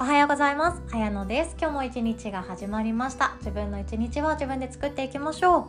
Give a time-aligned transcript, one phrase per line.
[0.00, 0.80] おはようございます。
[0.94, 1.54] あやのです。
[1.60, 3.34] 今日も一日が始まりました。
[3.40, 5.64] 自分の一日は自分で作っていきましょう。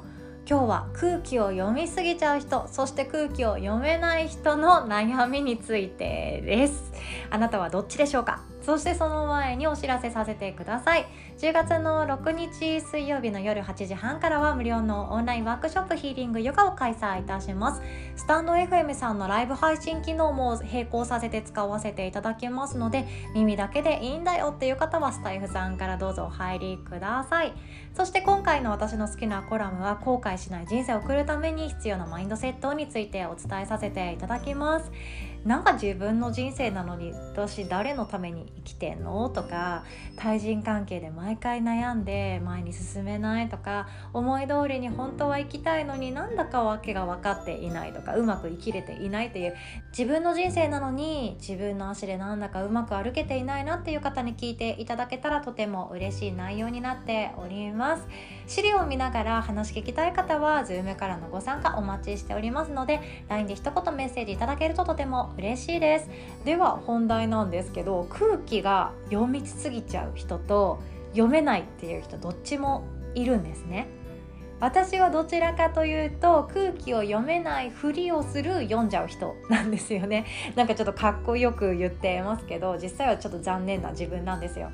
[0.50, 6.94] 今日は空気を読みすぎちゃう人、そして空気を読めない人の悩みについてです。
[7.30, 8.42] あなたはどっちでしょうか？
[8.62, 11.06] そしてその前にお知らせさせてください。
[11.40, 17.82] 10月の6日水曜日の夜8時半からは無料のオンラインワークショップヒーリングヨガを開催いたします。
[18.16, 27.54] スタンド FM さんのライブ配信機能も並行させて使わせていただきますので、耳だけでいいんだよっていう方はスタイフさんからどうぞお入りください。
[27.96, 34.92] そして今回の私の好きなコラムは後悔しない人生を送るために必要なマインドセットについてお伝えさせていただきます。
[35.46, 39.28] なんか自分の人生なのに私誰のために生きてんの？
[39.30, 39.84] とか
[40.16, 43.50] 対人関係で毎回悩んで前に進めない？
[43.50, 47.94] とか思い通りに本当は生きたいのになんだかわけが分かっていない？
[47.94, 49.32] とかうまく生きれていない？
[49.32, 49.56] という
[49.98, 53.66] 自分の人生なのに自分の足でなんだかうまく歩けていない？
[53.66, 58.08] なっていう方に聞いていただけたらとても嬉しい内容になっております。
[58.46, 66.10] 資料を見ながら話聞きたい方は Zoom からのご参加お待ちしておりますので LINE で一言メッセージいただけるととても嬉しいです。
[66.46, 70.80] では本題なんですけど空気が読みすぎちゃう人と
[71.12, 72.84] 読めないっていう人どっちも
[73.16, 73.88] いるんですね。
[74.60, 80.26] 私はどちらかというと空気を読めないふりをする読んじゃう人なんですよね。
[80.56, 84.70] なんかちょっとかっこよく言ってますけど実際はちょっと残念な自分なんですよ。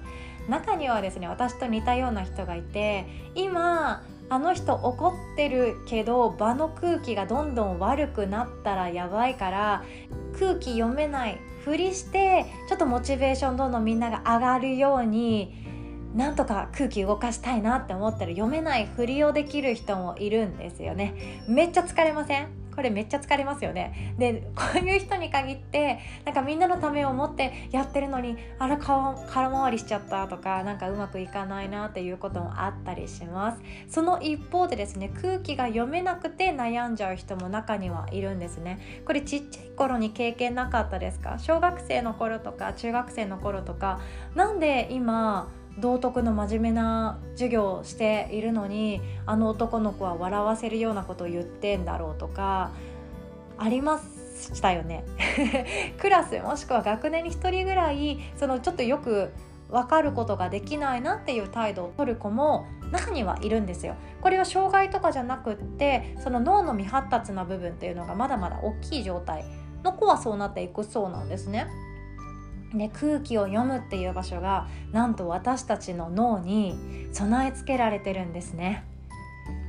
[0.50, 9.84] 中にはですね私と似たような人がいて今あの人怒ってるけど場の空気がどんどん悪くなったらやばいから
[10.38, 15.66] 空気読めないふりしてちょっとモチベーションどんどんみんなが上がるように
[16.14, 21.44] なんとか空気動かしたいなって思ったら読めないふりをできる人もいるんですよね。
[21.48, 22.48] めっちゃ疲れません？
[22.78, 24.14] これめっちゃ疲れますよね。
[24.20, 33.62] でこういう人に限ってなんかみんなのためを思ってやってるのにあら顔空回りしちゃったとかなんかうまくいかないなっていうこともあったりします。
[33.90, 39.02] その一方でですね空気が読めなくて悩んじゃう人も中にはいるんですね。
[39.06, 41.40] これちっちゃい頃に経験なかったですか？
[41.40, 44.00] 小学生の頃とか中学生の頃とか。
[44.36, 45.50] なんで今
[45.80, 52.72] 道徳の真面目な授業をしているのにあの男の子は笑わせるようなことを言ってんだろうとか
[53.58, 55.04] ありましたよね
[56.00, 59.32] クラスもしくは学年に1人ぐらいそのちょっとよく
[59.70, 69.46] 分かることができないなっていう態度を取る子も中にはいるんですよこれは障害とかじゃなくってその脳の未発達な部分っていうのがまだまだ大きい状態
[69.84, 71.68] の子はそうなっていくそうなんですね。
[72.74, 76.78] で空気を読むっていう場所がなんと私たちの脳に
[77.14, 78.84] 備え付けられてるんですね。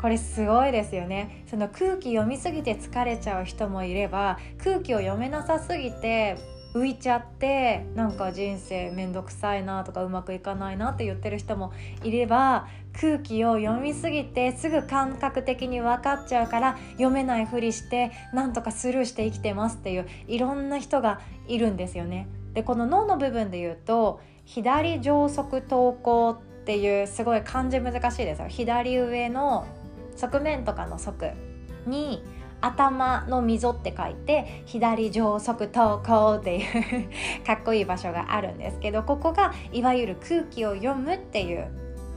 [0.00, 1.44] これすごいですよね。
[1.48, 6.36] その空気読みすぎて疲れちゃう人もいれば空気を読めなさすぎて
[6.74, 11.72] 浮いちゃってなんか人生めんどくさいなとかうまくいかないなって言ってる人も
[12.04, 12.68] いれば
[13.00, 22.28] 空気を読みすぎてすぐ感覚的に分かっちゃうから読めないふりしてなんとかスルーして生きてますっていういろんな人がいるんですよね。
[22.54, 29.66] でこの脳の部分で言うと左上側頭項っていうすごい漢字難しいですよ左上の
[30.16, 31.34] 側面とかの側
[31.86, 32.22] に
[32.60, 41.68] 頭の溝って書いて左上側投稿っていうかっこいい場所があるんですけどここがいわゆる空気を読むっていう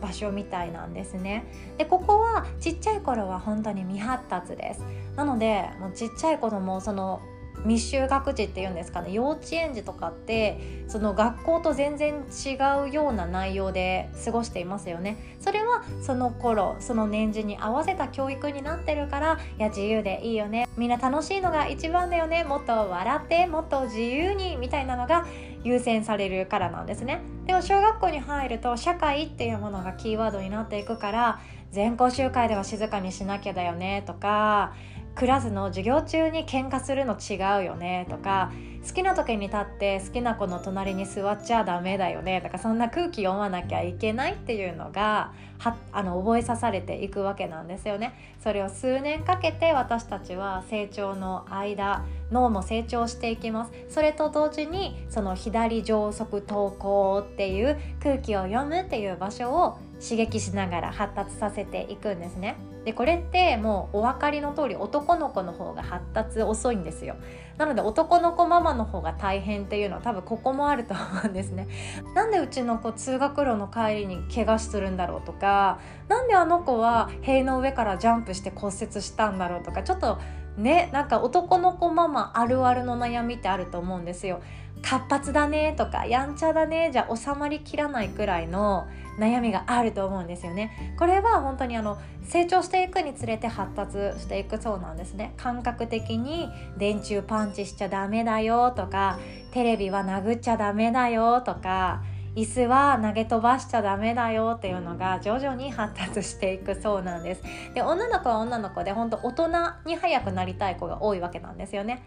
[0.01, 1.45] 場所みたいなんですね。
[1.77, 4.81] でここはちっちゃい頃は本当に未発達です。
[5.15, 7.21] なのでもうちっちゃい子供その
[7.63, 12.57] 未就学児っていうんですかね幼稚園児とかってその学校と全然違
[12.87, 15.17] うような内容で過ごしていますよね。
[15.39, 20.67] それはその頃その年次に合わせた教育になってるからいや自由でいいよね。
[20.77, 22.43] みんな楽しいのが一番だよね。
[22.43, 25.25] もっと笑ってもっと自由にみたいなのが
[25.63, 27.21] 優先されるからなんですね。
[27.45, 31.39] でも小学校に入ると社会っていうものがキーワードになっていくから
[31.71, 34.73] 全校集会では静かにしなきゃだよねとか
[35.15, 38.51] クラスの授業中に喧嘩するの違うよねとか
[38.87, 48.15] 好きな時に立って好きな子の隣に座っちゃダメだよねとかそんな空気読まなきゃいけないっていうのがはあの覚えさされていくわけなんですよね。
[48.43, 62.55] それを数年かけて私たちは成長の間脳も成長していきますそれと同時にその左上側頭項っていう空気を読むっていう場所を刺激しながら発達させていくんですね
[62.85, 67.15] でこれってもうお分かりの通り男の子の方が発達遅いんですよ。
[67.57, 71.67] なので男の子ママの方が大変っていうのは多分ここもあると思うんですね。
[72.15, 80.17] なんでうちの子通学路の帰りに怪我するんだろうとかなんであの子は塀の上からジャンプして骨折したんだろうとかちょっと
[80.57, 84.41] ねなんか男の子ママあるあるの悩みってあると思うんですよ。
[84.81, 88.87] 活発だねとかやんちゃだねじゃ収まりきらないくらいの
[89.19, 90.95] 悩みがあると思うんですよね。
[90.97, 95.33] これは本当にあの成長していくにつれて発達していくそうなんですね。
[95.37, 99.19] 感覚的に電柱パンチしちゃダメだよとか
[99.51, 102.01] テレビは殴っちゃダメだよとか
[102.35, 107.43] 椅子は投げ飛ばしちゃダメだよっていうのが徐々に発達していくそうなんです。
[107.73, 109.49] で女の子は女の子で本当大人
[109.85, 112.03] に早くなりたい子が多いわけなんですよね。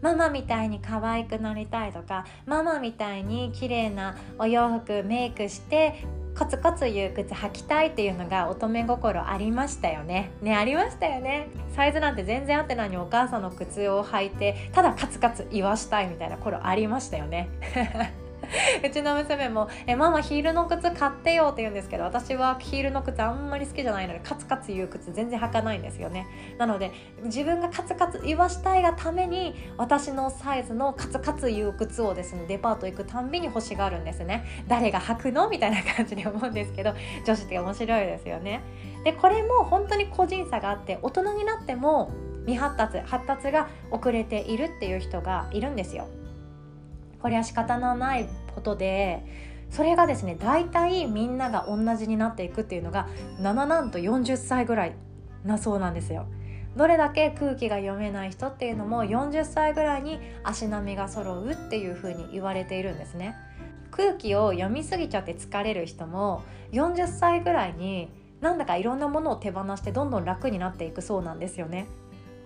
[0.00, 6.04] ママみたいに可愛くなりたいとかママみたいに綺麗なお洋服メイクして
[6.38, 10.30] コツコツ言う靴履きたいっていうのが乙女心ありましたよね。
[10.40, 11.48] ねありましたよね。
[11.74, 17.48] サイズなんて全然合ってないのにお母さんの靴を履いてただカツカツ言わしたいみたいな頃ありましたよね
[18.84, 26.26] うちの娘も「えママヒールの靴買ってよ」って言うんですけど私はヒールの靴あんまり好きじゃないのでカツカツ言う靴全然履かないんですよね。
[26.58, 26.92] なので
[27.24, 34.44] 自分がカツカツ言わしたいがために私のサイズのカツカツ言う靴をですねデパート行くたんびに欲しがるんですね。
[34.66, 36.94] 誰が履くのみたいな感じで思うんですけど
[37.24, 38.62] 女子って面白いですよね。
[39.04, 42.10] でこれも本当に個人差があって大人になっても
[42.46, 46.08] 未発達発達が遅れているっていう人がいるんですよ。
[47.20, 49.24] これは仕方のないことで
[49.70, 53.08] それがですね大体みんなが同じになっていくっていうのが
[53.40, 54.94] 7なんと40歳ぐらい
[55.44, 56.26] なそうなんですよ。
[56.76, 63.34] どれだけ空気が読めない人っていうのも40歳ぐらいに足並みが揃うっていうふうに言われているんですね。
[63.90, 68.10] 空気を読みすぎちゃって疲れる人も40歳ぐらいに
[68.40, 71.86] なんだかいろんなものを手放してどんどん楽になっていくそうなんですよね。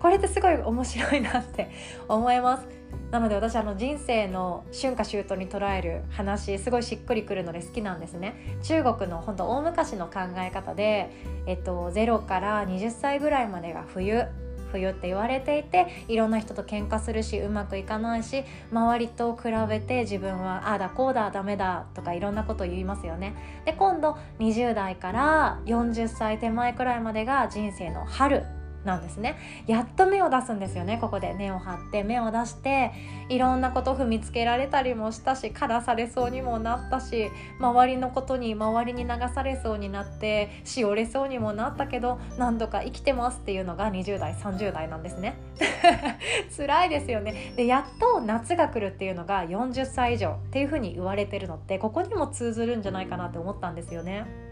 [0.00, 1.70] これってすごい面白いなって
[2.08, 2.66] 思います
[3.11, 8.56] なので私あの人生の春夏秋冬に捉える話すごいしっくりくるので好きなんですね。
[8.62, 11.11] 中国の本当大昔の考え方で、
[11.47, 14.25] えっと、0から20歳ぐらいまでが冬
[14.73, 23.35] 冬って言われていていろんな人と喧嘩するしうまくいかないし周りと比べて自分はああだこうだダメだとかいろんなこと言いますよね。
[23.67, 28.62] で今度20代から40歳手前くらいまでが人生の春。
[28.84, 29.37] なんですね。
[29.67, 30.99] やっと芽を出すんですよね。
[31.00, 32.93] ここで根を張って芽を出して
[33.29, 37.31] いろんなこと踏みつけられたりもしたしからされそうにもなったし
[37.61, 45.37] 周りのことに周りに流されそうになってしおれそうにもなったけど何度か生きてますっていうのが20代30代なんですね。
[46.56, 47.52] 辛いですよね。
[47.56, 54.51] でやっと夏が来るっていうのが40歳以上っていうふうに言われてるのってここにも通ずるんじゃないかなって思ったんですよね。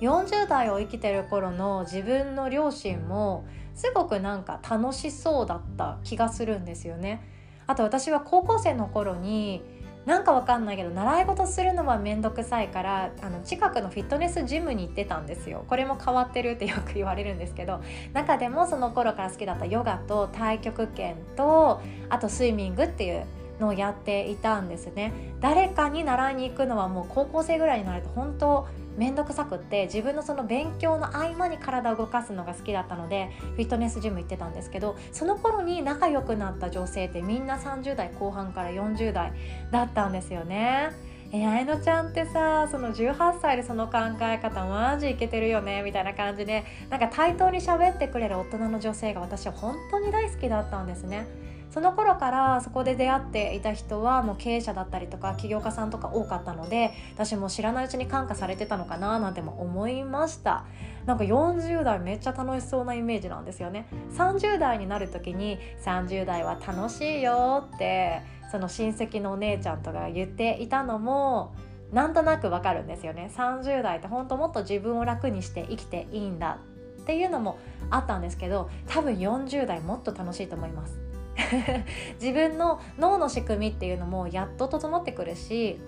[0.00, 3.44] 40代を生きてる頃の自分の両親も
[3.74, 7.22] すごくなんか楽しそうだった気がするんですよね。
[7.66, 9.62] あと私は高校生の頃に
[10.06, 17.80] なんかわかんないけど習い事するのは面倒くさいからあの近くのフィットネスジムに行ってたんですよこれも変わってるってよく言われるんですけど
[18.12, 23.26] 中でもその頃から好きだったヨガと太極拳とあとスイミングっていう
[23.60, 28.66] のをやっていたんですね誰かに習いに行くのはもう高校生ぐらいになると本当
[29.00, 39.32] 面倒くさくって自分のその勉強の合間に体を動かすのが好きだったのでフィットネスジム行ってたんですけどその頃に仲良くなった女性ってみんな30代後半から40代
[39.70, 40.90] だったんですよね。
[41.32, 51.26] えあいのちゃんってさその18歳でその考え方マジいけてるよねみたいな感じでなんか対等に喋ってくれる大人の女性が私は本当に大好きだったんですね。
[51.70, 60.64] その頃からそこで出会っていた人はもう経営者だったりとか起業家さんとか多かったので私も知らないうちに感化されてたのかななんても思いました。
[61.06, 63.86] なんか40代めっちゃ楽しそうなイメージなんですよね。
[64.16, 71.54] 30代になる時に30代は楽しいよってその親戚のお姉ちゃんとか言っていたのも
[71.92, 73.30] なんとなくわかるんですよね。
[73.36, 76.58] 30代って本当もっと自分を楽にして生きていいんだ
[77.02, 77.58] っていうのも
[77.90, 81.09] あったんですけど多分40代もっと楽しいと思います。
[82.20, 85.80] 自分の脳の仕組みっていうのもやっと整ってくるし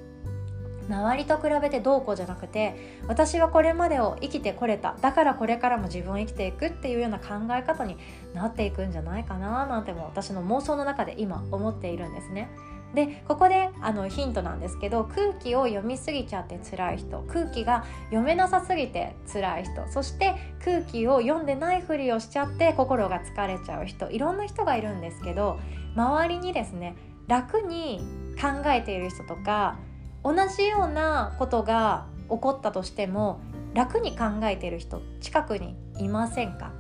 [0.89, 7.97] 周りと比べてどうこうじゃなくて私はこれまでを生きてこれただからこれからも自分を生きていくっていうような考え方に
[8.35, 12.51] なっていくんじゃないかななんても私の妄想の中で今思っているんですね。
[12.95, 17.25] でここであのヒントなんですけど空気を読みすぎちゃって辛い人。
[17.29, 19.87] 空気が読めなさすぎて辛い人。
[19.89, 20.35] そして
[20.65, 24.11] 空気を読んでないふりをしちゃって心が疲れちゃう人。
[24.11, 25.59] いろんな人がいるんですけど
[25.97, 26.97] 周りにですね
[27.29, 28.01] 楽に
[28.41, 29.79] 考えている人とか
[30.25, 33.41] 同じようなことが起こったとしても
[33.75, 36.73] 楽に考えている人近くにいませんか？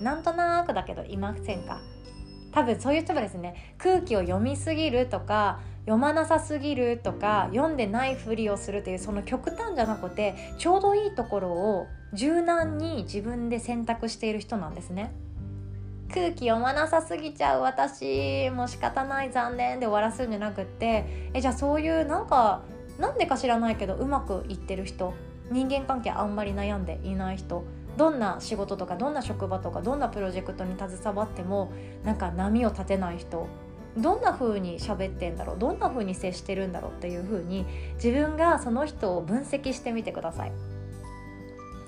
[0.00, 1.80] なんとなくだけどいませんか？
[2.54, 15.12] 多分そういう人はですね空気を読みすぎるとか読まなさすぎるとか読んでないふりをするというその極端じゃなくてちょうどいいところを柔軟に自分で選択している人なんですね。
[16.12, 22.62] 空気読まなさすぎちゃう私もう仕方ない残念で終わらすんじゃなくってえじゃあそういうなんか
[23.00, 25.12] なんでか知らないけどうまくいってる人
[25.50, 27.64] 人間関係あんまり悩んでいない人
[27.96, 31.72] どんな仕事とかどんな職場とかどんなプロジェクトに携わっても
[32.02, 33.46] なんか波を立てない人
[33.96, 40.52] どんな風に喋ってんだろうどんな風に接してるんだろうっていう風に自分がその人を分析してみてください。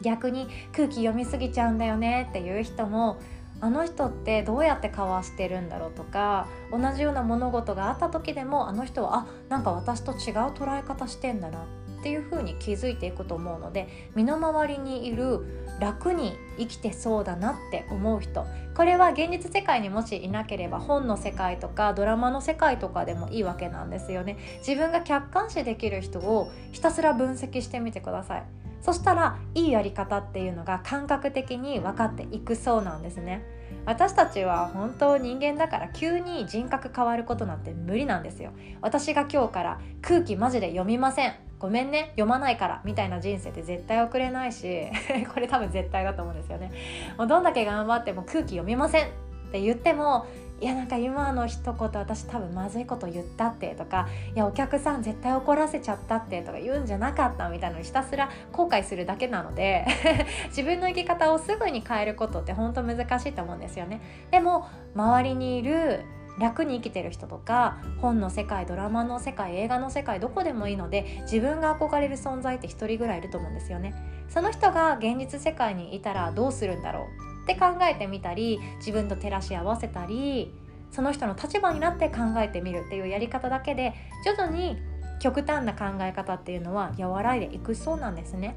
[0.03, 3.19] 逆に空気読みすぎちゃうんだよねっていう人も
[3.61, 10.17] あの人ってどうやって交わしてるんだろうとか同じような物事があった時でもあの人はあなんか私と違う
[10.53, 11.65] 捉え方してんだな
[12.07, 15.41] っていう風に気づいていくと思うので身の回りにいる
[15.81, 18.47] 楽に生きてそうだなって思う人
[18.77, 24.37] これは現実世界にもしいなければ本の世界とかドラマの世界とかでもいいわけなんですよね。
[24.59, 28.45] 自分が客観視できる人をひたすら分析してみてください。
[28.83, 33.43] そしたらいいやり方っていうのが感覚的に分かっていくそうなんですね。
[33.87, 38.53] 私たちは本当人間だから急に人格変わることなんて無理なんですよ。
[38.83, 41.46] 私が今日から空気マジで読みません。
[41.59, 44.87] ごめんね読まないからみたいな人生って絶対送れないし
[45.33, 46.71] これ多分絶対だと思うんですよね。
[47.17, 49.09] もうどんだけ頑張っても空気読みませんっ
[49.53, 50.27] て言っても
[50.61, 59.87] いやなんか今の一言私多分まずいこと言ったってとかいやお客さん絶対怒らせちゃったってとか言うんじゃなかったみたいなのひたすら後悔するだけなので
[60.49, 64.01] 自分の生き方をすぐに変えることって本当難しいと思うんですよね。
[64.31, 66.05] でも周りにいる
[66.38, 73.95] 楽に生きてる人とか本の世界ドラマの世界映画の世界どこでもいいので自分が憧れる存在って一人ぐらいいると思うんですよね。
[74.28, 77.05] その人が現実世界にいたらどうするんだろう？
[77.45, 80.52] って考えてみたり自分と照らし合わせたり
[80.90, 84.76] その人の立場になって考えてみるっていうやり方だけで徐々に
[85.21, 88.57] 極端な考え方っていうのは和らいでいくそうなんですね。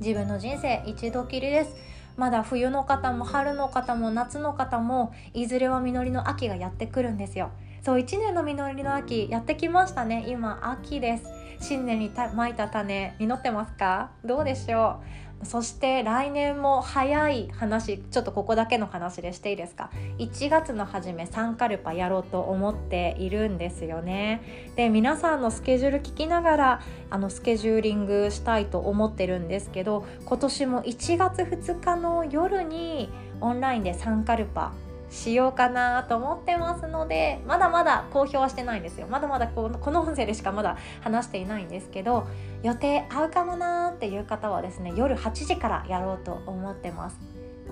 [0.00, 1.76] 自分の人生一度きりです。
[2.16, 7.50] まだ冬の方も春の方も夏の方もいずれは実りの秋がやってくるんですよ。
[7.82, 10.24] そう1年の実りの秋やってきましたね。
[10.28, 11.24] 今秋です。
[11.60, 14.10] 新年にまいた種実ってますか？
[14.24, 15.23] どうでしょう？
[15.42, 24.72] そして来年も早い話ちょっとここだけの話でしていいですか？1月の初めサンカルパやろうと思っているんですよね。
[24.76, 33.10] で皆さんのスケジュール聞きながらあのスケジューリングしたいと思ってるんですけど今年も1月2日の夜に
[33.40, 34.72] オンラインでサンカルパ
[35.10, 39.06] しようかなと思ってますのでまだまだ公表はしてないんですよ。
[39.08, 42.26] まだまだこのこの音声でしかまだ話していないんですけど
[42.62, 47.18] 予定合うかもなーっていう方はですね夜8時からやろうと思ってます。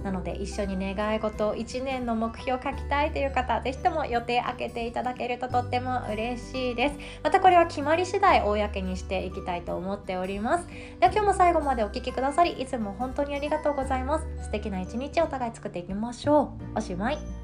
[0.03, 6.97] なので一緒に願い事を1年の目標を書きたいという方是非とも予定開けていただけるととっても嬉しいです。
[7.23, 10.67] またこれは決まり次第公にしていきたいと思っております。
[11.01, 14.27] では今日も最後までお聴きくださりいつも本当にありがとうございます。
[14.45, 16.79] 素敵な一日お互い作っていきましょう。
[16.79, 17.42] おしまい。